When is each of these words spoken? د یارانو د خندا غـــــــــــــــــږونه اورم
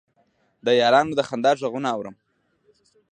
د 0.65 0.67
یارانو 0.81 1.17
د 1.17 1.21
خندا 1.27 1.51
غـــــــــــــــــږونه 1.59 1.89
اورم 1.95 2.15